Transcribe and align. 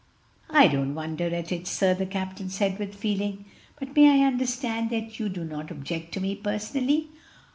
"I 0.49 0.67
don't 0.67 0.95
wonder 0.95 1.27
at 1.27 1.51
it, 1.51 1.67
sir," 1.67 1.93
the 1.93 2.07
captain 2.07 2.49
said 2.49 2.79
with 2.79 2.95
feeling. 2.95 3.45
"But 3.77 3.95
may 3.95 4.23
I 4.23 4.25
understand 4.25 4.89
that 4.89 5.19
you 5.19 5.29
do 5.29 5.43
not 5.43 5.69
object 5.69 6.11
to 6.13 6.19
me 6.19 6.33
personally?" 6.33 7.09